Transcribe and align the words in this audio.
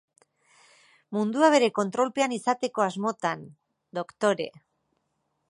Mundua 1.17 1.49
bere 1.55 1.69
kontrolpean 1.81 2.33
izateko 2.39 2.87
asmotan, 2.87 3.45
Dr. 4.01 4.45